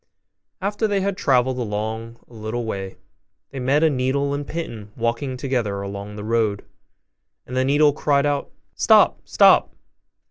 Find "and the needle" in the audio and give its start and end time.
7.45-7.93